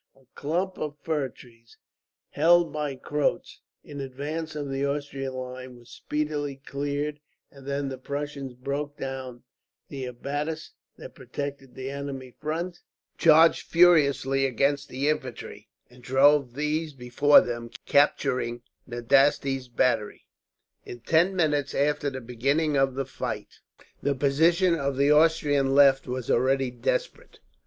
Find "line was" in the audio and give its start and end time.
5.33-5.91